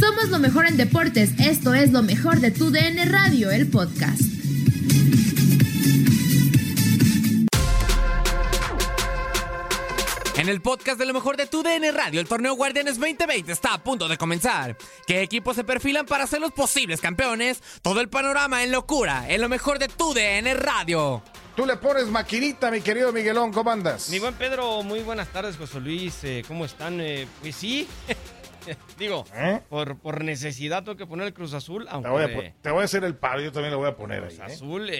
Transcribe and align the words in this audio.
Somos 0.00 0.28
lo 0.30 0.38
mejor 0.38 0.66
en 0.66 0.76
deportes. 0.76 1.30
Esto 1.38 1.74
es 1.74 1.92
lo 1.92 2.02
mejor 2.02 2.40
de 2.40 2.50
tu 2.50 2.70
DN 2.70 3.04
Radio, 3.04 3.50
el 3.50 3.68
podcast. 3.68 4.20
En 10.44 10.50
el 10.50 10.60
podcast 10.60 10.98
de 10.98 11.06
lo 11.06 11.14
mejor 11.14 11.38
de 11.38 11.46
tu 11.46 11.62
DN 11.62 11.90
Radio, 11.92 12.20
el 12.20 12.28
torneo 12.28 12.52
Guardianes 12.52 12.98
2020 12.98 13.50
está 13.50 13.72
a 13.72 13.82
punto 13.82 14.08
de 14.08 14.18
comenzar. 14.18 14.76
¿Qué 15.06 15.22
equipos 15.22 15.56
se 15.56 15.64
perfilan 15.64 16.04
para 16.04 16.26
ser 16.26 16.42
los 16.42 16.52
posibles 16.52 17.00
campeones? 17.00 17.62
Todo 17.80 18.02
el 18.02 18.10
panorama 18.10 18.62
en 18.62 18.70
locura, 18.70 19.24
en 19.26 19.40
lo 19.40 19.48
mejor 19.48 19.78
de 19.78 19.88
tu 19.88 20.12
DN 20.12 20.52
Radio. 20.52 21.22
Tú 21.56 21.64
le 21.64 21.78
pones 21.78 22.08
maquinita, 22.08 22.70
mi 22.70 22.82
querido 22.82 23.10
Miguelón, 23.10 23.54
¿cómo 23.54 23.70
andas? 23.70 24.10
Mi 24.10 24.18
buen 24.18 24.34
Pedro, 24.34 24.82
muy 24.82 25.00
buenas 25.00 25.28
tardes, 25.28 25.56
José 25.56 25.80
Luis. 25.80 26.22
Eh, 26.24 26.44
¿Cómo 26.46 26.66
están? 26.66 27.00
Eh, 27.00 27.26
pues 27.40 27.56
sí. 27.56 27.88
Digo, 28.98 29.24
¿Eh? 29.34 29.60
por, 29.68 29.98
por, 29.98 30.24
necesidad 30.24 30.84
tengo 30.84 30.96
que 30.96 31.06
poner 31.06 31.26
el 31.26 31.34
Cruz 31.34 31.54
Azul. 31.54 31.86
Aunque, 31.88 32.08
te, 32.62 32.70
voy 32.70 32.82
a, 32.82 32.84
hacer 32.84 33.04
el 33.04 33.16
paro, 33.16 33.40
yo 33.40 33.52
también 33.52 33.72
lo 33.72 33.78
voy 33.78 33.88
a 33.88 33.96
poner 33.96 34.22
Cruz 34.22 34.40
Azul, 34.40 34.90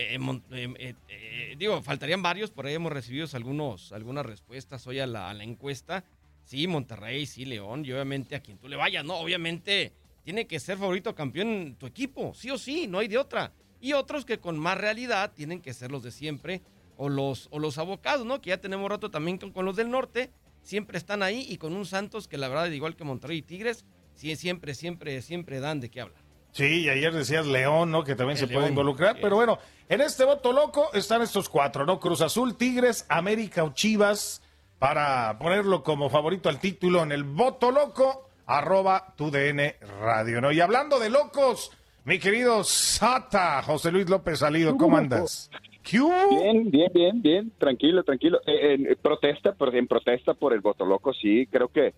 digo, 1.56 1.82
faltarían 1.82 2.22
varios, 2.22 2.50
por 2.50 2.66
ahí 2.66 2.75
hemos 2.75 2.92
recibido 2.92 3.26
algunos, 3.32 3.92
algunas 3.92 4.26
respuestas 4.26 4.86
hoy 4.86 5.00
a 5.00 5.06
la, 5.06 5.30
a 5.30 5.34
la 5.34 5.44
encuesta. 5.44 6.04
Sí, 6.44 6.66
Monterrey, 6.66 7.25
sí, 7.25 7.47
León, 7.47 7.84
y 7.86 7.92
obviamente 7.92 8.36
a 8.36 8.41
quien 8.41 8.58
tú 8.58 8.69
le 8.69 8.76
vayas, 8.76 9.02
¿no? 9.04 9.16
Obviamente 9.16 9.92
tiene 10.25 10.46
que 10.46 10.60
ser 10.60 10.76
favorito 10.76 11.14
campeón 11.14 11.76
tu 11.78 11.86
equipo, 11.86 12.34
sí 12.34 12.50
o 12.50 12.58
sí, 12.58 12.86
no 12.86 12.98
hay 12.98 13.08
de 13.08 13.16
otra 13.16 13.52
y 13.84 13.92
otros 13.92 14.25
que 14.25 14.38
con 14.38 14.58
más 14.58 14.78
realidad 14.78 15.32
tienen 15.34 15.60
que 15.60 15.75
ser 15.75 15.92
los 15.92 16.02
de 16.02 16.10
siempre 16.10 16.62
o 16.96 17.10
los, 17.10 17.48
o 17.50 17.58
los 17.58 17.76
abocados, 17.76 18.25
¿no? 18.25 18.41
Que 18.41 18.48
ya 18.48 18.56
tenemos 18.56 18.88
rato 18.88 19.10
también 19.10 19.36
con, 19.36 19.64
los 19.66 19.76
del 19.76 19.91
norte, 19.91 20.31
siempre 20.64 20.98
están 20.98 21.22
ahí 21.22 21.47
y 21.48 21.58
con 21.58 21.76
un 21.76 21.86
Santos 21.86 22.26
que 22.26 22.36
la 22.36 22.48
verdad, 22.48 22.66
igual 22.70 22.97
que 22.97 23.04
Monterrey 23.04 23.38
y 23.38 23.42
Tigres, 23.42 23.84
sí, 24.16 24.34
siempre, 24.34 24.75
siempre, 24.75 25.22
siempre 25.22 25.60
dan 25.60 25.78
de 25.78 25.91
qué 25.91 26.00
hablar. 26.00 26.25
Sí, 26.50 26.82
y 26.82 26.88
ayer 26.88 27.12
decías 27.12 27.47
León, 27.47 27.91
¿no? 27.91 28.04
Que 28.04 28.14
también 28.14 28.36
se 28.36 28.47
puede 28.47 28.69
involucrar, 28.69 29.19
pero 29.20 29.36
bueno, 29.36 29.58
en 29.88 30.00
este 30.00 30.25
voto 30.25 30.52
loco 30.52 30.92
están 30.92 31.20
estos 31.20 31.48
cuatro, 31.48 31.84
¿no? 31.84 31.98
Cruz 31.98 32.20
Azul, 32.20 32.56
Tigres, 32.56 33.06
América 33.08 33.64
o 33.64 33.72
Chivas, 33.75 34.41
para 34.78 35.36
ponerlo 35.38 35.82
como 35.82 36.08
favorito 36.10 36.48
al 36.48 36.60
título 36.60 37.02
en 37.02 37.10
el 37.10 37.25
voto 37.25 37.72
loco, 37.72 38.28
arroba 38.46 39.14
tu 39.16 39.32
DN 39.32 39.76
Radio, 40.00 40.41
¿no? 40.41 40.52
Y 40.52 40.60
hablando 40.60 41.00
de 41.00 41.10
locos, 41.10 41.72
mi 42.04 42.20
querido 42.20 42.62
Sata, 42.62 43.60
José 43.62 43.91
Luis 43.91 44.08
López 44.08 44.38
Salido, 44.38 44.76
¿cómo 44.76 44.96
andas? 44.96 45.50
Bien, 45.93 46.71
bien, 46.71 46.91
bien, 46.93 47.22
bien, 47.22 47.53
tranquilo, 47.59 48.03
tranquilo. 48.03 48.41
Eh, 48.47 48.75
en 48.75 48.97
protesta, 49.00 49.55
en 49.72 49.87
protesta 49.87 50.34
por 50.34 50.53
el 50.53 50.61
voto 50.61 50.84
loco, 50.84 51.12
sí, 51.12 51.47
creo 51.50 51.69
que 51.69 51.95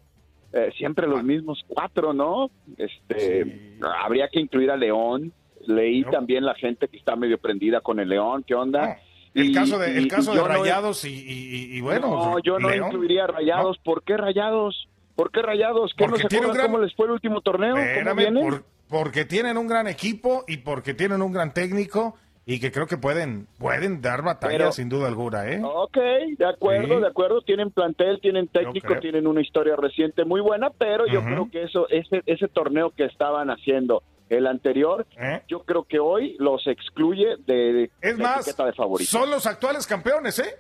eh, 0.53 0.73
siempre 0.77 1.07
los 1.07 1.23
mismos 1.23 1.65
cuatro, 1.69 2.13
¿no? 2.13 2.51
Este, 2.77 3.79
habría 4.03 4.29
que 4.29 4.41
incluir 4.41 4.71
a 4.71 4.77
León. 4.77 5.33
Leí 5.67 6.05
también 6.05 6.45
la 6.45 6.55
gente 6.55 6.89
que 6.89 6.97
está 6.97 7.17
medio 7.17 7.39
prendida 7.39 7.81
con 7.81 7.99
el 7.99 8.09
León, 8.09 8.45
¿qué 8.47 8.55
onda? 8.55 8.85
Ah, 8.85 9.01
el 9.35 9.53
caso 9.53 9.79
de, 9.79 9.99
el 9.99 10.09
caso 10.09 10.33
de 10.33 10.43
Rayados 10.43 11.05
y, 11.05 11.81
bueno. 11.81 12.09
No, 12.09 12.39
yo 12.39 12.59
no 12.59 12.75
incluiría 12.75 13.27
Rayados. 13.27 13.79
¿Por 13.79 14.03
qué 14.03 14.17
Rayados? 14.17 14.89
¿Por 15.15 15.31
qué 15.31 15.43
Rayados? 15.43 15.93
¿Qué 15.97 16.07
no 16.07 16.17
se 16.17 16.27
acuerdan 16.27 16.67
cómo 16.67 16.79
les 16.79 16.95
fue 16.95 17.07
el 17.07 17.13
último 17.13 17.41
torneo? 17.41 17.75
¿Cómo 17.75 18.61
porque 18.89 19.25
tienen 19.25 19.57
un 19.59 19.67
gran 19.67 19.89
equipo 19.89 20.45
y 20.47 20.59
porque 20.59 20.95
tienen 20.95 21.21
un 21.21 21.33
gran 21.33 21.53
técnico 21.53 22.17
y 22.49 22.61
que 22.61 22.71
creo 22.71 22.87
que 22.87 22.97
pueden 22.97 23.49
pueden 23.59 24.01
dar 24.01 24.23
batalla 24.23 24.71
sin 24.71 24.89
duda 24.89 25.09
alguna, 25.09 25.51
¿eh? 25.51 25.61
Ok, 25.63 25.99
de 26.39 26.47
acuerdo, 26.47 27.01
de 27.01 27.09
acuerdo. 27.09 27.43
Tienen 27.43 27.73
plantel, 27.73 28.21
tienen 28.23 28.47
técnico, 28.47 28.99
tienen 29.01 29.27
una 29.27 29.41
historia 29.41 29.75
reciente 29.75 30.25
muy 30.25 30.41
buena, 30.41 30.71
pero 30.71 31.07
yo 31.07 31.23
creo 31.25 31.51
que 31.51 31.65
eso 31.65 31.89
ese 31.89 32.23
ese 32.25 32.47
torneo 32.47 32.91
que 32.91 33.05
estaban 33.05 33.51
haciendo 33.51 34.05
el 34.29 34.47
anterior, 34.47 35.07
¿Eh? 35.17 35.43
yo 35.49 35.65
creo 35.65 35.85
que 35.85 35.99
hoy 35.99 36.37
los 36.39 36.67
excluye 36.67 37.37
de, 37.47 37.91
es 38.01 38.19
más, 38.19 38.45
de 38.45 38.73
favorito. 38.73 39.11
Son 39.11 39.31
los 39.31 39.47
actuales 39.47 39.87
campeones, 39.87 40.39
¿eh? 40.39 40.57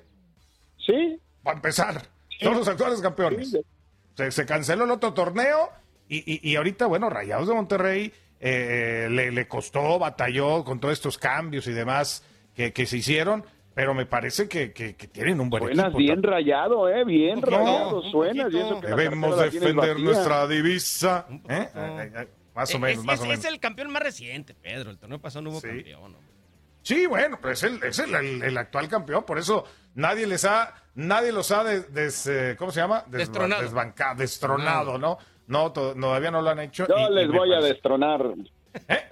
Sí. 0.85 1.19
Para 1.43 1.57
empezar, 1.57 2.03
son 2.41 2.57
los 2.57 2.69
actuales 2.69 3.01
campeones. 3.01 3.57
Se, 4.15 4.31
se 4.31 4.47
canceló 4.47 4.85
el 4.85 4.91
otro 4.91 5.15
torneo 5.15 5.71
y, 6.09 6.49
y, 6.49 6.57
ahorita, 6.57 6.87
bueno, 6.87 7.11
Rayados 7.11 7.49
de 7.49 7.55
Monterrey 7.55 8.13
eh, 8.41 9.09
le, 9.11 9.31
le, 9.33 9.49
costó, 9.49 9.99
batalló 9.99 10.65
con 10.65 10.79
todos 10.81 10.93
estos 10.93 11.19
cambios 11.19 11.67
y 11.67 11.73
demás 11.73 12.25
que, 12.55 12.73
que 12.73 12.87
se 12.87 12.99
hicieron, 12.99 13.45
pero 13.75 13.95
me 13.95 14.07
parece 14.07 14.49
que, 14.49 14.73
que, 14.73 14.95
tienen 14.95 15.41
un 15.41 15.51
buen 15.51 15.63
Suenas 15.63 15.95
bien 15.95 16.23
rayado, 16.23 16.89
¿eh? 16.89 17.05
Bien 17.05 17.43
rayado, 17.43 18.03
suena. 18.11 18.49
Debemos 18.49 19.39
defender 19.39 19.99
nuestra 20.01 20.47
divisa. 20.47 21.27
¿eh? 21.49 22.27
Más 22.55 22.75
o 22.75 22.79
menos, 22.79 23.01
es, 23.01 23.05
más 23.05 23.21
o 23.21 23.25
menos. 23.25 23.39
Es 23.41 23.45
el 23.45 23.61
campeón 23.61 23.91
más 23.91 24.03
reciente, 24.03 24.55
Pedro. 24.55 24.91
El 24.91 24.99
torneo 24.99 25.21
pasado 25.21 25.43
no 25.43 25.51
hubo 25.51 25.61
campeón. 25.61 26.17
Sí, 26.87 27.05
bueno, 27.05 27.39
pues 27.41 27.65
es, 27.65 27.71
el, 27.71 27.83
es 27.83 27.99
el, 27.99 28.15
el, 28.45 28.57
actual 28.57 28.89
campeón, 28.89 29.25
por 29.25 29.39
eso 29.39 29.65
nadie 29.95 30.25
les 30.25 30.45
ha, 30.45 30.73
nadie 30.95 31.33
los 31.33 31.51
ha, 31.51 31.65
des, 31.65 32.27
eh, 32.29 32.55
¿cómo 32.57 32.71
se 32.71 32.79
llama? 32.79 33.05
destronado. 33.09 33.63
Desbancado, 33.63 34.21
destronado, 34.21 34.97
¿no? 34.97 35.19
No, 35.47 35.73
todavía 35.73 36.31
no 36.31 36.43
lo 36.43 36.51
han 36.51 36.61
hecho. 36.61 36.87
Yo 36.89 37.11
les 37.11 37.29
voy 37.29 37.53
a 37.53 37.61
destronar. 37.61 38.35
¿Eh? 38.89 39.09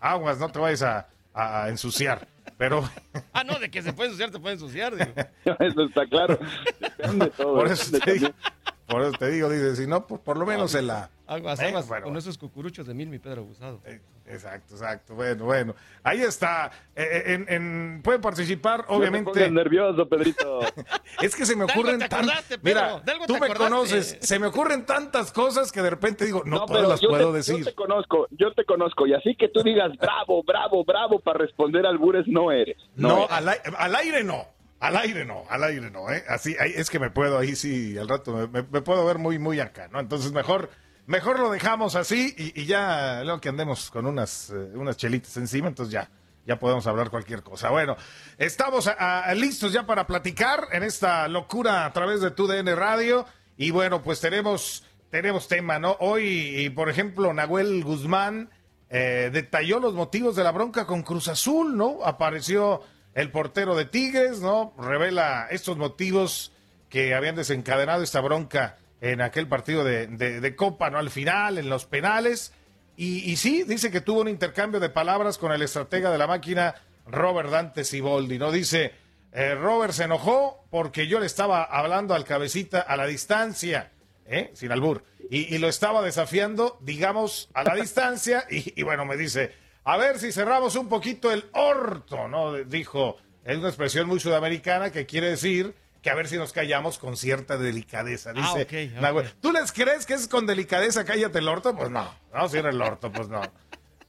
Aguas, 0.00 0.38
no 0.38 0.50
te 0.50 0.58
vayas 0.58 1.06
a, 1.34 1.68
ensuciar. 1.68 2.26
Pero. 2.56 2.88
ah, 3.32 3.44
no, 3.44 3.58
de 3.58 3.70
que 3.70 3.82
se 3.82 3.92
puede 3.92 4.08
ensuciar, 4.08 4.30
te 4.30 4.38
puede 4.38 4.54
ensuciar. 4.54 4.94
eso 5.44 5.82
está 5.82 6.06
claro. 6.06 6.38
por, 7.36 7.68
eso 7.68 7.98
te 7.98 8.12
digo, 8.12 8.28
por 8.86 9.02
eso 9.02 9.12
te 9.12 9.30
digo, 9.30 9.48
dice, 9.48 9.76
si 9.76 9.86
no, 9.86 10.06
por, 10.06 10.20
por 10.20 10.36
lo 10.36 10.44
menos 10.44 10.74
en 10.74 10.88
la, 10.88 11.10
Aguas, 11.28 11.60
aguas, 11.60 11.86
con 12.02 12.16
esos 12.16 12.38
cucuruchos 12.38 12.86
de 12.86 12.94
mil, 12.94 13.08
mi 13.08 13.18
Pedro 13.18 13.42
Abusado. 13.42 13.80
exacto, 14.26 14.74
exacto. 14.74 15.14
Bueno, 15.14 15.44
bueno. 15.44 15.74
Ahí 16.02 16.22
está. 16.22 16.70
En, 16.96 17.44
en, 17.48 18.00
pueden 18.02 18.20
participar, 18.22 18.86
obviamente. 18.88 19.50
Nervioso, 19.50 20.08
Pedrito. 20.08 20.60
es 21.22 21.36
que 21.36 21.44
se 21.44 21.54
me 21.54 21.64
ocurren 21.64 22.00
tantas. 22.08 22.58
Mira, 22.62 23.02
tú 23.26 23.38
me 23.38 23.54
conoces. 23.54 24.16
Se 24.20 24.38
me 24.38 24.46
ocurren 24.46 24.86
tantas 24.86 25.30
cosas 25.30 25.70
que 25.70 25.82
de 25.82 25.90
repente 25.90 26.24
digo, 26.24 26.42
no, 26.46 26.64
todas 26.64 26.88
las 26.88 27.00
puedo 27.00 27.32
decir. 27.32 27.58
Yo 27.58 27.64
te 27.66 27.74
conozco, 27.74 28.26
yo 28.30 28.52
te 28.54 28.64
conozco. 28.64 29.06
Y 29.06 29.12
así 29.12 29.36
que 29.36 29.48
tú 29.48 29.62
digas 29.62 29.92
bravo, 29.98 30.42
bravo, 30.42 30.82
bravo 30.84 31.20
para 31.20 31.40
responder 31.40 31.84
al 31.84 31.98
Bures, 31.98 32.26
no 32.26 32.50
eres. 32.50 32.78
No, 32.96 33.26
Al, 33.28 33.48
al 33.48 33.94
aire 33.96 34.24
no. 34.24 34.58
Al 34.80 34.96
aire 34.96 35.24
no, 35.24 35.42
al 35.50 35.64
aire 35.64 35.90
no, 35.90 36.08
¿eh? 36.10 36.22
Así, 36.28 36.54
es 36.60 36.88
que 36.88 37.00
me 37.00 37.10
puedo 37.10 37.36
ahí 37.36 37.56
sí, 37.56 37.98
al 37.98 38.08
rato 38.08 38.48
me, 38.52 38.62
puedo 38.62 39.04
ver 39.04 39.18
muy, 39.18 39.38
muy 39.38 39.58
acá, 39.58 39.88
¿no? 39.88 39.98
Entonces 39.98 40.30
mejor, 40.30 40.70
mejor 41.08 41.40
lo 41.40 41.50
dejamos 41.50 41.96
así 41.96 42.34
y, 42.36 42.66
ya, 42.66 43.22
luego 43.24 43.40
que 43.40 43.48
andemos 43.48 43.90
con 43.90 44.06
unas, 44.06 44.50
eh, 44.50 44.54
unas 44.74 44.96
chelitas 44.96 45.36
encima, 45.38 45.66
entonces 45.66 45.92
ya, 45.92 46.08
ya 46.46 46.58
podemos 46.58 46.86
hablar 46.86 47.10
cualquier 47.10 47.42
cosa. 47.42 47.70
Bueno, 47.70 47.96
estamos 48.36 48.88
listos 49.34 49.72
ya 49.72 49.84
para 49.86 50.06
platicar 50.06 50.68
en 50.70 50.84
esta 50.84 51.26
locura 51.26 51.86
a 51.86 51.92
través 51.92 52.20
de 52.20 52.30
tu 52.30 52.46
DN 52.46 52.74
Radio 52.76 53.26
y 53.56 53.70
bueno, 53.70 54.02
pues 54.02 54.20
tenemos, 54.20 54.84
tenemos 55.10 55.48
tema, 55.48 55.78
¿no? 55.78 55.96
Hoy, 55.98 56.70
por 56.76 56.90
ejemplo, 56.90 57.32
Nahuel 57.32 57.82
Guzmán 57.82 58.50
eh, 58.90 59.30
detalló 59.32 59.80
los 59.80 59.94
motivos 59.94 60.36
de 60.36 60.44
la 60.44 60.52
bronca 60.52 60.86
con 60.86 61.02
Cruz 61.02 61.28
Azul, 61.28 61.76
¿no? 61.76 62.04
Apareció 62.04 62.82
el 63.14 63.30
portero 63.30 63.74
de 63.74 63.86
Tigres, 63.86 64.40
¿no? 64.40 64.74
Revela 64.78 65.48
estos 65.50 65.78
motivos 65.78 66.52
que 66.90 67.14
habían 67.14 67.34
desencadenado 67.34 68.02
esta 68.02 68.20
bronca 68.20 68.78
en 69.00 69.20
aquel 69.20 69.46
partido 69.46 69.84
de, 69.84 70.54
Copa, 70.56 70.90
¿no? 70.90 70.98
Al 70.98 71.10
final, 71.10 71.58
en 71.58 71.68
los 71.68 71.86
penales. 71.86 72.52
Y, 72.96 73.36
sí, 73.36 73.62
dice 73.62 73.90
que 73.90 74.00
tuvo 74.00 74.22
un 74.22 74.28
intercambio 74.28 74.80
de 74.80 74.88
palabras 74.88 75.38
con 75.38 75.52
el 75.52 75.62
estratega 75.62 76.10
de 76.10 76.18
la 76.18 76.26
máquina, 76.26 76.74
Robert 77.06 77.50
Dante 77.50 77.84
Siboldi, 77.84 78.38
¿no? 78.38 78.50
Dice, 78.50 78.92
eh, 79.32 79.54
Robert 79.54 79.92
se 79.92 80.04
enojó 80.04 80.64
porque 80.70 81.06
yo 81.06 81.20
le 81.20 81.26
estaba 81.26 81.62
hablando 81.62 82.14
al 82.14 82.24
cabecita 82.24 82.80
a 82.80 82.96
la 82.96 83.06
distancia, 83.06 83.92
¿eh? 84.26 84.50
Sin 84.54 84.72
albur. 84.72 85.04
Y, 85.30 85.58
lo 85.58 85.68
estaba 85.68 86.02
desafiando, 86.02 86.78
digamos, 86.80 87.50
a 87.54 87.62
la 87.62 87.74
distancia. 87.74 88.46
y 88.50 88.82
bueno, 88.82 89.04
me 89.04 89.16
dice, 89.16 89.52
a 89.84 89.96
ver 89.96 90.18
si 90.18 90.32
cerramos 90.32 90.74
un 90.76 90.88
poquito 90.88 91.30
el 91.30 91.44
orto, 91.52 92.28
¿no? 92.28 92.54
Dijo, 92.64 93.16
es 93.44 93.56
una 93.56 93.68
expresión 93.68 94.06
muy 94.06 94.20
sudamericana 94.20 94.92
que 94.92 95.06
quiere 95.06 95.30
decir 95.30 95.74
que 96.02 96.10
a 96.10 96.14
ver 96.14 96.28
si 96.28 96.36
nos 96.36 96.52
callamos 96.52 96.98
con 96.98 97.16
cierta 97.16 97.56
delicadeza. 97.56 98.32
Ah, 98.36 98.54
Dice, 98.54 98.92
¿tú 99.40 99.52
les 99.52 99.72
crees 99.72 100.06
que 100.06 100.14
es 100.14 100.28
con 100.28 100.46
delicadeza 100.46 101.04
cállate 101.04 101.38
el 101.38 101.48
orto? 101.48 101.74
Pues 101.74 101.90
no, 101.90 102.12
no 102.32 102.48
cierra 102.48 102.70
el 102.70 102.80
orto, 102.80 103.10
pues 103.10 103.28
no. 103.28 103.42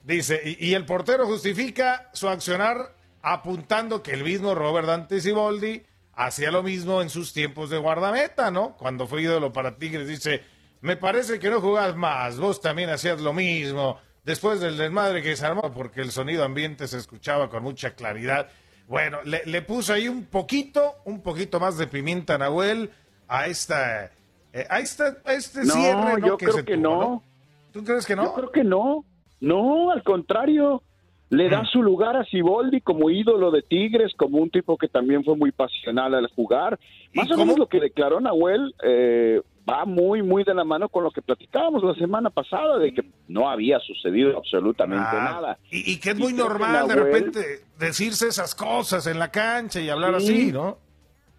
Dice, 0.04 0.42
y, 0.44 0.74
el 0.74 0.86
portero 0.86 1.26
justifica 1.26 2.10
su 2.14 2.30
accionar 2.30 2.96
apuntando 3.22 4.02
que 4.02 4.14
el 4.14 4.24
mismo 4.24 4.56
Robert 4.56 4.88
Dante 4.88 5.20
Siboldi 5.20 5.84
hacía 6.14 6.52
lo 6.52 6.64
mismo 6.64 7.02
en 7.02 7.10
sus 7.10 7.34
tiempos 7.34 7.70
de 7.70 7.78
guardameta, 7.78 8.50
¿no? 8.50 8.76
Cuando 8.78 9.08
fue 9.08 9.22
ídolo 9.22 9.52
para 9.52 9.78
Tigres, 9.78 10.08
dice, 10.08 10.44
me 10.82 10.96
parece 10.96 11.38
que 11.40 11.50
no 11.50 11.62
jugás 11.62 11.96
más, 11.96 12.38
vos 12.38 12.62
también 12.62 12.90
hacías 12.90 13.20
lo 13.20 13.34
mismo 13.34 14.00
después 14.24 14.60
del 14.60 14.78
desmadre 14.78 15.22
que 15.22 15.36
se 15.36 15.46
armó, 15.46 15.72
porque 15.74 16.02
el 16.02 16.12
sonido 16.12 16.44
ambiente 16.44 16.88
se 16.88 16.98
escuchaba 16.98 17.50
con 17.50 17.64
mucha 17.64 17.96
claridad. 17.96 18.50
Bueno, 18.90 19.20
le, 19.24 19.44
le 19.46 19.62
puso 19.62 19.94
ahí 19.94 20.08
un 20.08 20.26
poquito, 20.26 20.96
un 21.06 21.22
poquito 21.22 21.60
más 21.60 21.78
de 21.78 21.86
pimienta 21.86 22.40
Nahuel 22.40 22.90
a 23.28 23.46
esta, 23.46 24.06
eh, 24.52 24.66
a 24.68 24.80
esta, 24.80 25.16
este 25.28 25.64
cierre, 25.64 26.20
Yo 26.26 26.38
creo 26.38 26.66
que 26.66 26.76
no. 26.76 27.24
¿Tú 27.72 27.84
crees 27.84 28.08
que 28.08 28.16
no? 28.16 28.24
Yo 28.24 28.34
creo 28.34 28.52
que 28.52 28.64
no. 28.64 29.06
No, 29.40 29.92
al 29.92 30.04
contrario. 30.04 30.82
Le 31.30 31.48
da 31.48 31.62
mm. 31.62 31.66
su 31.68 31.84
lugar 31.84 32.18
a 32.18 32.26
Siboldi 32.26 32.82
como 32.82 33.12
ídolo 33.12 33.52
de 33.52 33.62
Tigres, 33.62 34.14
como 34.18 34.40
un 34.40 34.50
tipo 34.50 34.76
que 34.80 34.88
también 34.88 35.24
fue 35.24 35.36
muy 35.36 35.52
pasional 35.52 36.16
al 36.16 36.28
jugar. 36.36 36.80
Más 37.14 37.30
o 37.30 37.38
menos 37.38 37.60
lo 37.60 37.68
que 37.68 37.80
declaró 37.80 38.20
Nahuel, 38.20 38.74
eh, 38.84 39.40
va 39.68 39.86
muy, 39.86 40.22
muy 40.22 40.44
de 40.44 40.54
la 40.54 40.64
mano 40.64 40.90
con 40.90 41.04
lo 41.04 41.12
que 41.12 41.22
platicábamos 41.22 41.84
la 41.84 41.96
semana 41.96 42.30
pasada, 42.30 42.78
de 42.78 42.94
que 42.94 43.04
no 43.28 43.50
había 43.50 43.80
sucedido 43.80 44.38
absolutamente 44.38 45.08
ah, 45.08 45.32
nada. 45.34 45.58
Y, 45.72 46.00
que 46.00 46.12
es 46.12 46.18
muy 46.18 46.34
normal 46.34 46.88
de 46.88 46.96
repente 46.96 47.40
decirse 47.78 48.28
esas 48.28 48.56
cosas 48.56 49.08
en 49.08 49.20
la 49.20 49.32
cancha 49.32 49.80
y 49.80 49.90
hablar 49.90 50.16
así, 50.16 50.52
¿no? 50.52 50.78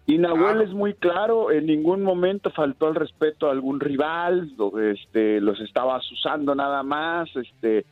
Y 0.07 0.17
Nahuel 0.17 0.61
es 0.61 0.71
muy 0.71 0.93
claro, 0.95 1.51
en 1.51 1.67
ningún 1.67 2.01
momento 2.01 2.49
faltó 2.51 2.89
el 2.89 2.95
respeto 2.95 3.47
a 3.47 3.51
algún 3.51 3.79
rival, 3.79 4.51
este, 4.93 5.39
los 5.39 5.59
estaba 5.61 6.01
usando 6.11 6.55
nada 6.55 6.83
más, 6.83 7.29
este, 7.35 7.85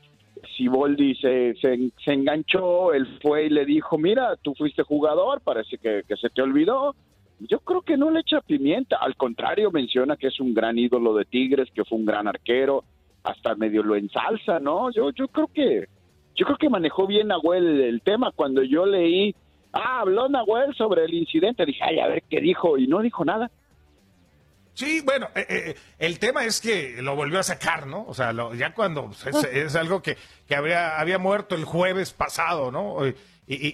Siboldi 0.58 1.16
se, 1.16 1.56
se, 1.62 1.92
se, 2.04 2.14
enganchó, 2.14 2.94
él 2.94 3.08
fue 3.22 3.46
y 3.46 3.50
le 3.50 3.66
dijo, 3.66 3.98
mira, 3.98 4.36
tú 4.42 4.54
fuiste 4.56 4.84
jugador, 4.84 5.42
parece 5.42 5.78
que, 5.78 6.04
que 6.08 6.18
se 6.18 6.30
te 6.30 6.42
olvidó, 6.42 6.96
yo 7.40 7.60
creo 7.60 7.82
que 7.82 7.98
no 7.98 8.12
le 8.12 8.20
echa 8.20 8.42
pimienta, 8.42 8.98
al 8.98 9.16
contrario, 9.16 9.72
menciona 9.72 10.18
que 10.18 10.28
es 10.28 10.40
un 10.40 10.54
gran 10.54 10.78
ídolo 10.78 11.16
de 11.16 11.26
Tigres, 11.26 11.70
que 11.74 11.86
fue 11.86 11.98
un 11.98 12.06
gran 12.06 12.28
arquero, 12.28 12.84
hasta 13.24 13.56
medio 13.56 13.84
lo 13.84 13.96
ensalza, 13.96 14.60
¿no? 14.60 14.92
Yo, 14.92 15.12
yo 15.12 15.28
creo 15.28 15.48
que, 15.48 15.88
yo 16.36 16.46
creo 16.46 16.58
que 16.58 16.70
manejó 16.70 17.08
bien 17.08 17.28
Nahuel 17.28 17.82
el 17.82 18.02
tema. 18.02 18.32
Cuando 18.36 18.64
yo 18.64 18.86
leí, 18.86 19.36
ah, 19.72 20.02
habló 20.02 20.28
Nahuel 20.28 20.76
sobre 20.76 21.06
el 21.06 21.14
incidente, 21.14 21.66
dije, 21.66 21.84
ay, 21.84 22.00
a 22.00 22.08
ver 22.08 22.24
qué 22.30 22.42
dijo, 22.42 22.78
y 22.78 22.88
no 22.88 23.02
dijo 23.02 23.24
nada. 23.24 23.50
Sí, 24.74 25.02
bueno, 25.04 25.28
eh, 25.36 25.46
eh, 25.50 25.76
el 25.98 26.20
tema 26.20 26.46
es 26.46 26.62
que 26.62 27.02
lo 27.02 27.16
volvió 27.16 27.40
a 27.40 27.44
sacar, 27.44 27.88
¿no? 27.88 28.06
O 28.08 28.14
sea, 28.14 28.34
ya 28.56 28.74
cuando 28.74 29.08
pues, 29.08 29.26
es, 29.52 29.76
algo 29.76 30.02
que, 30.02 30.16
que 30.48 30.56
habría, 30.56 31.00
había 31.00 31.18
muerto 31.18 31.56
el 31.56 31.66
jueves 31.66 32.14
pasado, 32.14 32.72
¿no? 32.72 33.06
Y, 33.06 33.16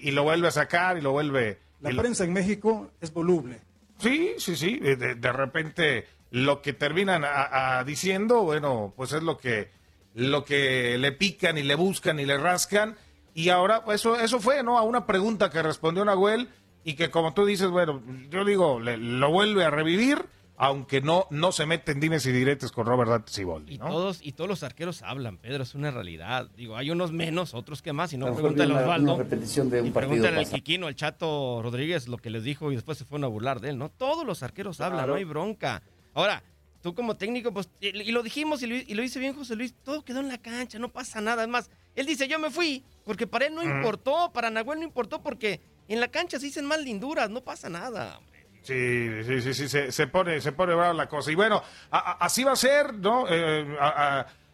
y, 0.08 0.12
lo 0.12 0.24
vuelve 0.24 0.48
a 0.48 0.52
sacar 0.52 0.98
y 0.98 1.02
lo 1.02 1.12
vuelve 1.12 1.60
la 1.82 2.02
prensa 2.02 2.24
en 2.24 2.34
México 2.34 2.92
es 3.02 3.14
voluble. 3.14 3.62
Sí, 4.00 4.34
sí, 4.38 4.56
sí. 4.56 4.80
De, 4.80 5.32
repente 5.32 6.06
lo 6.32 6.62
que 6.62 6.74
terminan 6.74 7.24
a, 7.26 7.84
diciendo, 7.86 8.44
bueno, 8.44 8.94
pues 8.96 9.14
es 9.14 9.24
lo 9.24 9.38
que, 9.38 9.72
lo 10.14 10.44
que 10.44 10.98
le 10.98 11.12
pican 11.12 11.58
y 11.58 11.64
le 11.64 11.76
buscan 11.76 12.20
y 12.20 12.26
le 12.26 12.38
rascan. 12.38 12.96
Y 13.34 13.50
ahora, 13.50 13.84
pues 13.84 14.02
eso, 14.02 14.16
eso 14.16 14.40
fue, 14.40 14.64
¿no? 14.64 14.78
A 14.78 14.84
una 14.84 15.06
pregunta 15.06 15.50
que 15.50 15.62
respondió 15.62 16.06
Nahuel 16.06 16.50
y 16.84 16.94
que 16.94 17.10
como 17.10 17.34
tú 17.34 17.46
dices, 17.46 17.70
bueno, 17.70 18.02
yo 18.30 18.46
digo, 18.46 18.80
lo 18.80 19.32
vuelve 19.32 19.66
a 19.66 19.70
revivir 19.70 20.26
aunque 20.58 21.02
no, 21.02 21.28
no 21.30 21.52
se 21.52 21.66
meten 21.66 22.00
dimes 22.00 22.26
y 22.26 22.32
diretes 22.32 22.72
con 22.72 22.86
Robert 22.86 23.28
Siboldi. 23.28 23.76
Y, 23.76 23.78
todos, 23.78 24.20
y 24.22 24.32
todos 24.32 24.50
los 24.50 24.64
arqueros 24.64 25.02
hablan, 25.02 25.38
Pedro, 25.38 25.64
es 25.64 25.76
una 25.76 25.92
realidad. 25.92 26.50
Digo, 26.56 26.78
hay 26.78 26.92
unos 26.92 27.12
menos, 27.12 27.54
otros 27.54 27.82
que 27.82 27.94
más, 27.94 28.14
y 28.14 28.18
no 28.18 28.34
pregúntale 28.34 28.74
a 28.74 28.78
Osvaldo. 28.78 29.18
repetición 29.18 29.70
de 29.70 29.82
un 29.82 29.88
y 29.88 29.92
pregúntale 29.92 30.40
al 30.40 30.50
Quiquino, 30.50 30.88
al 30.88 30.96
Chato 30.96 31.62
Rodríguez, 31.62 32.08
lo 32.08 32.18
que 32.18 32.30
les 32.30 32.44
dijo 32.44 32.72
y 32.72 32.76
después 32.76 32.98
se 32.98 33.06
fueron 33.06 33.26
a 33.26 33.28
burlar 33.28 33.60
de 33.60 33.70
él, 33.70 33.78
¿no? 33.78 33.90
Todos 33.90 34.26
los 34.26 34.44
arqueros 34.44 34.80
hablan, 34.82 35.08
no 35.08 35.16
hay 35.16 35.26
bronca. 35.26 35.82
Ahora, 36.14 36.42
tú 36.82 36.96
como 36.96 37.16
técnico, 37.16 37.52
pues, 37.52 37.70
y, 37.82 38.12
lo 38.12 38.24
dijimos 38.24 38.62
y 38.64 38.68
lo, 38.68 38.76
y 38.76 38.94
lo, 38.94 39.02
dice 39.02 39.20
bien 39.20 39.34
José 39.34 39.56
Luis, 39.56 39.74
todo 39.84 40.06
quedó 40.06 40.22
en 40.22 40.30
la 40.30 40.38
cancha, 40.38 40.80
no 40.80 40.90
pasa 40.90 41.20
nada. 41.20 41.44
Es 41.44 41.50
más, 41.50 41.70
él 41.96 42.06
dice, 42.06 42.28
yo 42.28 42.40
me 42.40 42.50
fui, 42.50 42.84
porque 43.04 43.28
para 43.28 43.48
él 43.48 43.56
no 43.56 43.64
importó, 43.64 44.32
para 44.32 44.50
Nahuel 44.50 44.80
no 44.80 44.86
importó, 44.86 45.22
porque 45.22 45.60
en 45.88 46.00
la 46.00 46.08
cancha 46.08 46.40
se 46.40 46.46
dicen 46.46 46.66
más 46.66 46.82
linduras, 46.82 47.30
no 47.30 47.42
pasa 47.42 47.70
nada. 47.70 48.20
Sí, 48.66 49.24
sí, 49.24 49.42
sí, 49.42 49.54
sí, 49.54 49.70
se, 49.70 49.92
se 49.92 50.08
pone, 50.08 50.42
se 50.42 50.52
pone 50.52 50.74
brava 50.74 50.94
la 50.94 51.08
cosa. 51.08 51.32
Y 51.32 51.36
bueno, 51.36 51.62
así 51.92 52.44
va 52.44 52.54
a 52.54 52.56
ser, 52.56 52.96
¿no? 52.96 53.26
Eh, 53.30 53.64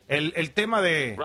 el, 0.09 0.33
el, 0.35 0.51
tema 0.51 0.81
de, 0.81 1.17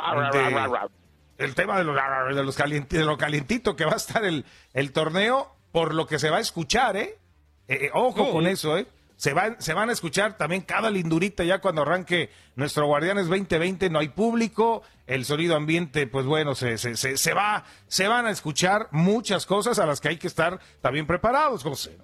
el 1.36 1.54
tema 1.56 1.78
de 1.78 1.84
los, 1.84 1.96
de 1.96 2.44
los 2.44 2.56
de 2.88 3.04
lo 3.04 3.18
calientito 3.18 3.74
que 3.74 3.84
va 3.84 3.94
a 3.94 3.96
estar 3.96 4.24
el, 4.24 4.44
el 4.72 4.92
torneo, 4.92 5.56
por 5.72 5.94
lo 5.94 6.06
que 6.06 6.20
se 6.20 6.30
va 6.30 6.36
a 6.36 6.40
escuchar, 6.40 6.96
¿eh? 6.96 7.18
eh, 7.66 7.86
eh 7.86 7.90
ojo 7.92 8.30
con 8.30 8.46
eso, 8.46 8.78
¿eh? 8.78 8.86
Se 9.16 9.32
van, 9.32 9.60
se 9.60 9.74
van 9.74 9.88
a 9.88 9.92
escuchar 9.92 10.36
también 10.36 10.60
cada 10.60 10.88
lindurita 10.88 11.42
ya 11.42 11.58
cuando 11.60 11.82
arranque 11.82 12.30
nuestro 12.54 12.86
Guardianes 12.86 13.26
2020, 13.28 13.90
no 13.90 13.98
hay 13.98 14.10
público, 14.10 14.82
el 15.08 15.24
sonido 15.24 15.56
ambiente, 15.56 16.06
pues 16.06 16.24
bueno, 16.24 16.54
se, 16.54 16.78
se, 16.78 16.96
se, 16.96 17.16
se 17.16 17.34
va, 17.34 17.64
se 17.88 18.06
van 18.06 18.26
a 18.26 18.30
escuchar 18.30 18.88
muchas 18.92 19.44
cosas 19.44 19.80
a 19.80 19.86
las 19.86 20.00
que 20.00 20.10
hay 20.10 20.18
que 20.18 20.28
estar 20.28 20.60
también 20.82 21.06
preparados, 21.06 21.64
José. 21.64 21.98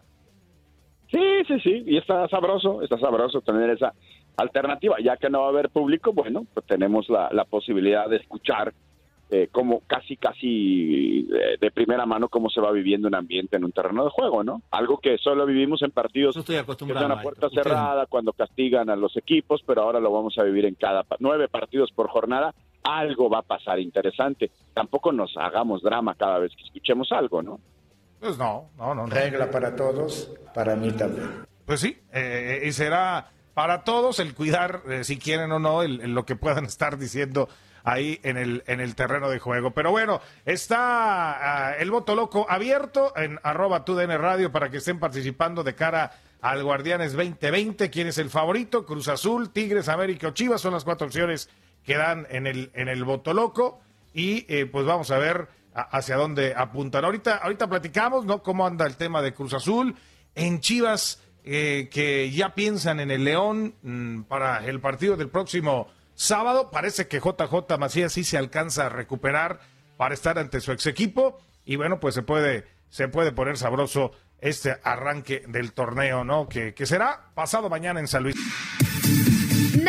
Sí, 1.13 1.21
sí, 1.47 1.61
sí, 1.61 1.85
y 1.87 1.99
está 1.99 2.27
sabroso, 2.29 2.83
está 2.83 2.99
sabroso 2.99 3.43
tener 3.43 3.71
esa 3.71 3.93
alternativa, 4.37 4.97
ya 4.99 5.17
que 5.19 5.29
no 5.29 5.41
va 5.41 5.47
a 5.47 5.51
haber 5.51 5.69
público, 5.69 6.13
bueno, 6.13 6.47
pues 6.55 6.67
tenemos 6.67 7.09
la, 7.11 7.29
la 7.33 7.45
posibilidad 7.45 8.09
de 8.09 8.17
escuchar 8.17 8.73
eh, 9.35 9.49
como 9.51 9.81
casi, 9.87 10.19
casi 10.19 11.27
eh, 11.35 11.57
de 11.59 11.71
primera 11.71 12.05
mano 12.05 12.29
cómo 12.29 12.51
se 12.51 12.61
va 12.61 12.71
viviendo 12.71 13.09
un 13.09 13.15
ambiente 13.15 13.57
en 13.57 13.65
un 13.65 13.73
terreno 13.73 14.05
de 14.05 14.11
juego, 14.11 14.45
¿no? 14.45 14.61
Algo 14.71 14.99
que 14.99 15.17
solo 15.17 15.47
vivimos 15.47 15.81
en 15.81 15.91
partidos 15.91 16.37
estoy 16.37 16.57
acostumbrado 16.57 17.07
que 17.07 17.13
son 17.13 17.19
a 17.19 17.23
puerta 17.23 17.49
cerrada, 17.49 18.05
cuando 18.05 18.35
castigan 18.35 18.91
a 18.91 18.97
los 18.97 19.17
equipos, 19.17 19.63
pero 19.67 19.83
ahora 19.83 20.01
lo 20.01 20.13
vamos 20.13 20.37
a 20.37 20.43
vivir 20.43 20.67
en 20.67 20.75
cada 20.75 21.07
nueve 21.19 21.49
partidos 21.49 21.91
por 21.93 22.09
jornada. 22.09 22.55
Algo 22.85 23.31
va 23.31 23.39
a 23.39 23.43
pasar 23.43 23.81
interesante. 23.81 24.51
Tampoco 24.75 25.13
nos 25.13 25.35
hagamos 25.39 25.81
drama 25.81 26.15
cada 26.15 26.39
vez 26.39 26.55
que 26.55 26.65
escuchemos 26.65 27.11
algo, 27.11 27.41
¿no? 27.41 27.59
Pues 28.23 28.39
no, 28.39 28.71
no, 28.79 28.95
no. 28.95 29.07
Regla 29.07 29.51
para 29.51 29.75
todos, 29.75 30.31
para 30.55 30.77
mí 30.77 30.93
también. 30.93 31.45
Pues 31.67 31.81
sí, 31.81 32.01
eh, 32.13 32.63
y 32.65 32.71
será, 32.71 33.33
para 33.53 33.83
todos 33.83 34.21
el 34.21 34.33
cuidar, 34.33 34.83
eh, 34.89 35.03
si 35.03 35.19
quieren 35.19 35.51
o 35.51 35.59
no, 35.59 35.83
el, 35.83 36.15
lo 36.15 36.25
que 36.25 36.37
puedan 36.37 36.65
estar 36.67 36.99
diciendo 36.99 37.49
ahí 37.83 38.21
en 38.23 38.37
el, 38.37 38.63
en 38.69 38.81
el 38.81 38.95
terreno 38.95 39.29
de 39.29 39.41
juego. 39.41 39.73
Pero 39.73 39.91
bueno, 39.91 40.21
está 40.45 41.71
ah, 41.71 41.77
el 41.77 41.91
voto 41.91 42.15
loco 42.15 42.47
abierto 42.49 43.13
en 43.17 43.41
arroba 43.43 43.85
TUDN 43.85 44.17
Radio 44.19 44.53
para 44.53 44.71
que 44.71 44.77
estén 44.77 45.01
participando 45.01 45.65
de 45.65 45.75
cara 45.75 46.13
al 46.41 46.63
Guardianes 46.63 47.15
2020. 47.15 47.91
¿Quién 47.91 48.07
es 48.07 48.19
el 48.19 48.31
favorito? 48.31 48.87
Cruz 48.87 49.09
Azul, 49.09 49.51
Tigres, 49.51 49.89
América 49.89 50.29
o 50.29 50.31
Chivas 50.31 50.61
son 50.61 50.75
las 50.75 50.85
cuatro 50.85 51.09
opciones 51.09 51.51
que 51.83 51.97
dan 51.97 52.29
en 52.31 52.47
el, 52.47 52.71
en 52.75 52.87
el 52.87 53.03
voto 53.03 53.35
loco. 53.35 53.81
Y 54.15 54.47
eh, 54.49 54.67
pues 54.67 54.87
vamos 54.87 55.11
a 55.11 55.19
ver 55.19 55.49
hacia 55.75 56.17
dónde 56.17 56.55
apuntan. 56.57 57.05
Ahorita, 57.05 57.37
ahorita 57.37 57.69
platicamos, 57.69 58.25
¿no? 58.25 58.43
Cómo 58.43 58.67
anda 58.67 58.87
el 58.87 58.97
tema 58.97 59.23
de 59.23 59.35
Cruz 59.35 59.55
Azul. 59.55 59.97
En 60.35 60.61
Chivas, 60.61 61.23
eh, 61.45 61.89
que 61.91 62.31
ya 62.31 62.55
piensan 62.55 63.01
en 63.01 63.11
el 63.11 63.25
León 63.25 63.75
mm, 63.83 64.23
para 64.23 64.65
el 64.67 64.81
partido 64.81 65.17
del 65.17 65.29
próximo 65.29 65.89
sábado. 66.15 66.71
Parece 66.71 67.09
que 67.09 67.21
JJ 67.21 67.79
Macías 67.79 68.13
sí 68.13 68.25
se 68.25 68.39
alcanza 68.39 68.87
a 68.87 68.89
recuperar 68.89 69.61
para 69.97 70.15
estar 70.15 70.39
ante 70.39 70.61
su 70.61 70.73
ex 70.73 70.87
equipo. 70.87 71.39
Y 71.65 71.77
bueno, 71.77 72.01
pues 72.01 72.15
se 72.15 72.23
puede, 72.23 72.67
se 72.89 73.09
puede 73.09 73.33
poner 73.33 73.57
sabroso 73.57 74.13
este 74.41 74.77
arranque 74.83 75.45
del 75.47 75.73
torneo, 75.73 76.25
¿no? 76.25 76.49
Que, 76.49 76.75
que 76.75 76.87
será 76.87 77.31
pasado 77.35 77.71
mañana 77.71 78.01
en 78.01 78.09
San 78.09 78.25
Luis. 78.25 78.37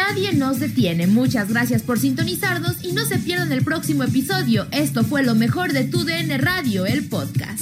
Nadie 0.06 0.34
nos 0.34 0.60
detiene. 0.60 1.08
Muchas 1.08 1.50
gracias 1.50 1.82
por 1.82 1.98
sintonizarnos 1.98 2.84
y 2.84 2.92
no 2.92 3.06
se 3.06 3.18
pierdan 3.20 3.54
el 3.54 3.64
próximo 3.64 4.04
episodio. 4.04 4.68
Esto 4.72 5.04
fue 5.06 5.24
lo 5.24 5.34
mejor 5.34 5.72
de 5.72 5.86
Tu 5.86 6.04
DN 6.04 6.38
Radio, 6.40 6.86
el 6.86 7.08
podcast. 7.08 7.62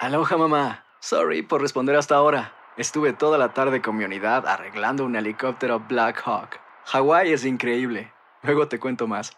Aloha 0.00 0.36
mamá. 0.36 0.84
Sorry 1.00 1.42
por 1.42 1.60
responder 1.60 1.96
hasta 1.96 2.14
ahora. 2.14 2.52
Estuve 2.76 3.12
toda 3.12 3.36
la 3.36 3.52
tarde 3.52 3.82
con 3.82 3.96
mi 3.96 4.04
unidad 4.04 4.46
arreglando 4.46 5.04
un 5.04 5.16
helicóptero 5.16 5.84
Black 5.88 6.22
Hawk. 6.24 6.60
Hawái 6.86 7.32
es 7.32 7.44
increíble. 7.44 8.12
Luego 8.44 8.68
te 8.68 8.78
cuento 8.78 9.08
más. 9.08 9.32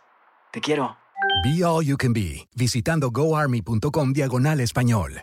Te 0.53 0.61
quiero. 0.61 0.99
Be 1.45 1.65
All 1.65 1.85
You 1.85 1.97
Can 1.97 2.13
Be, 2.13 2.47
visitando 2.55 3.11
goarmy.com 3.11 4.13
diagonal 4.13 4.61
español. 4.61 5.23